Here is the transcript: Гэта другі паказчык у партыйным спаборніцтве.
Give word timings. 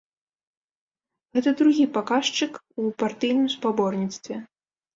Гэта 1.39 1.53
другі 1.59 1.85
паказчык 1.99 2.59
у 2.81 2.89
партыйным 3.07 3.47
спаборніцтве. 3.59 4.35